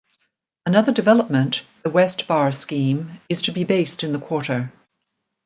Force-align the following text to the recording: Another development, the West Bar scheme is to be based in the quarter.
Another 0.65 0.91
development, 0.91 1.61
the 1.83 1.91
West 1.91 2.25
Bar 2.27 2.51
scheme 2.53 3.21
is 3.29 3.43
to 3.43 3.51
be 3.51 3.65
based 3.65 4.03
in 4.03 4.13
the 4.13 4.19
quarter. 4.19 4.71